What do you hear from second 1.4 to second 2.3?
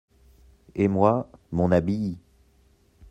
mon habit…